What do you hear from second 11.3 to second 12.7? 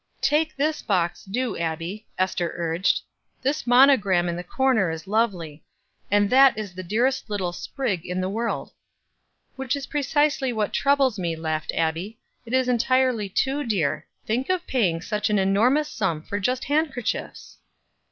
laughed Abbie. "It is